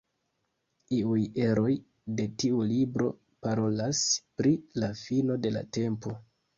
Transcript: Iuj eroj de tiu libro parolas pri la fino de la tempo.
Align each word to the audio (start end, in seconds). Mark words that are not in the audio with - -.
Iuj 0.99 1.17
eroj 1.49 1.73
de 2.21 2.27
tiu 2.45 2.65
libro 2.73 3.13
parolas 3.47 4.05
pri 4.43 4.59
la 4.83 4.93
fino 5.07 5.41
de 5.47 5.57
la 5.57 5.69
tempo. 5.83 6.21